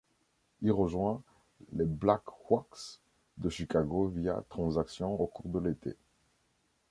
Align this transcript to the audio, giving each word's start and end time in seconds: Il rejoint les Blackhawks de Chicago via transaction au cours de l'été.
Il 0.63 0.71
rejoint 0.71 1.21
les 1.73 1.85
Blackhawks 1.85 3.01
de 3.37 3.49
Chicago 3.51 4.07
via 4.07 4.43
transaction 4.49 5.21
au 5.21 5.27
cours 5.27 5.49
de 5.51 5.59
l'été. 5.59 5.95